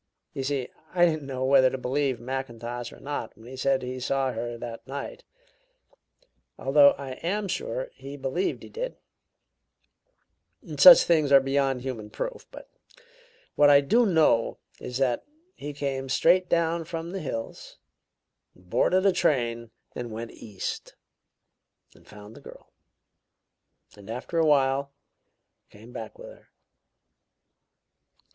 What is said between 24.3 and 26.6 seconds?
a while, came back with her."